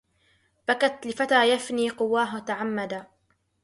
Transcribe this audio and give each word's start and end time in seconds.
بكت 0.67 1.05
لفتى 1.07 1.49
يفني 1.53 1.89
قواه 1.89 2.39
تعمدا 2.39 3.07